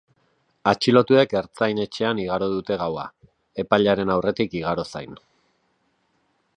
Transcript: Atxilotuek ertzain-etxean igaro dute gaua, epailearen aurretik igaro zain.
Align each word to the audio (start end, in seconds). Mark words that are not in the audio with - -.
Atxilotuek 0.69 1.35
ertzain-etxean 1.41 2.21
igaro 2.23 2.49
dute 2.55 2.79
gaua, 2.85 3.05
epailearen 3.65 4.15
aurretik 4.15 4.59
igaro 4.63 4.91
zain. 4.95 5.19